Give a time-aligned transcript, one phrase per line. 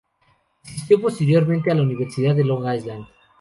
[0.65, 3.05] Asistió posteriormente a la Universidad de Long Island.